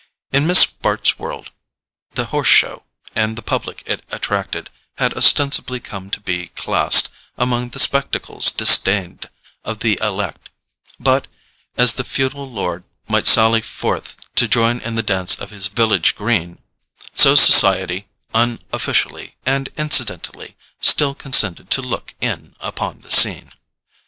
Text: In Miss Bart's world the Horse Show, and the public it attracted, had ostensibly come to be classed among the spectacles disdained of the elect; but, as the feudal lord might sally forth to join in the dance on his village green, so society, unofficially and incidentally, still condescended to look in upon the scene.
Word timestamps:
In 0.31 0.47
Miss 0.47 0.65
Bart's 0.65 1.19
world 1.19 1.51
the 2.15 2.25
Horse 2.33 2.47
Show, 2.47 2.81
and 3.15 3.35
the 3.35 3.43
public 3.43 3.83
it 3.85 4.03
attracted, 4.09 4.71
had 4.97 5.13
ostensibly 5.13 5.79
come 5.79 6.09
to 6.09 6.19
be 6.19 6.47
classed 6.55 7.09
among 7.37 7.69
the 7.69 7.77
spectacles 7.79 8.49
disdained 8.49 9.29
of 9.63 9.77
the 9.81 9.99
elect; 10.01 10.49
but, 10.99 11.27
as 11.77 11.93
the 11.93 12.03
feudal 12.03 12.49
lord 12.51 12.83
might 13.07 13.27
sally 13.27 13.61
forth 13.61 14.17
to 14.37 14.47
join 14.47 14.79
in 14.81 14.95
the 14.95 15.03
dance 15.03 15.39
on 15.39 15.49
his 15.49 15.67
village 15.67 16.15
green, 16.15 16.57
so 17.13 17.35
society, 17.35 18.07
unofficially 18.33 19.35
and 19.45 19.69
incidentally, 19.77 20.55
still 20.79 21.13
condescended 21.13 21.69
to 21.69 21.79
look 21.83 22.15
in 22.19 22.55
upon 22.59 23.01
the 23.01 23.11
scene. 23.11 23.51